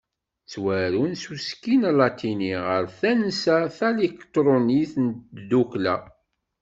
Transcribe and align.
Ttwarun 0.43 1.13
s 1.21 1.23
usekkil 1.33 1.81
alatini, 1.91 2.53
ɣer 2.67 2.83
tansa 2.99 3.57
talikṭrunit 3.77 4.93
n 5.05 5.05
tdukkla. 5.35 5.95